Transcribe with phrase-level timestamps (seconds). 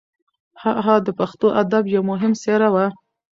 [0.63, 2.85] هغه د پښتو ادب یو مهم څېره وه.